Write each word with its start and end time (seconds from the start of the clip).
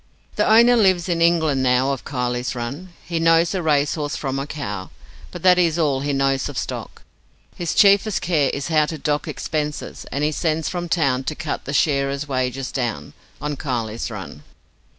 The 0.35 0.49
owner 0.51 0.75
lives 0.75 1.07
in 1.07 1.21
England 1.21 1.61
now 1.61 1.91
Of 1.93 2.03
Kiley's 2.05 2.55
Run. 2.55 2.89
He 3.05 3.19
knows 3.19 3.53
a 3.53 3.61
racehorse 3.61 4.15
from 4.15 4.39
a 4.39 4.47
cow; 4.47 4.89
But 5.29 5.43
that 5.43 5.59
is 5.59 5.77
all 5.77 5.99
he 5.99 6.11
knows 6.11 6.49
of 6.49 6.57
stock: 6.57 7.03
His 7.55 7.75
chiefest 7.75 8.19
care 8.19 8.49
is 8.51 8.69
how 8.69 8.87
to 8.87 8.97
dock 8.97 9.27
Expenses, 9.27 10.07
and 10.11 10.23
he 10.23 10.31
sends 10.31 10.67
from 10.69 10.89
town 10.89 11.25
To 11.25 11.35
cut 11.35 11.65
the 11.65 11.71
shearers' 11.73 12.27
wages 12.27 12.71
down 12.71 13.13
On 13.39 13.55
Kiley's 13.55 14.09
Run. 14.09 14.41